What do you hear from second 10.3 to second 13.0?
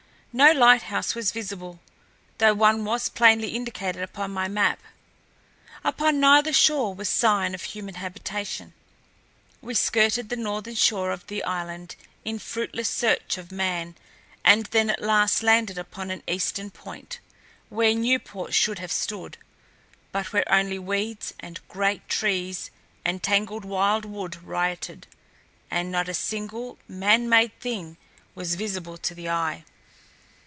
northern shore of the island in fruitless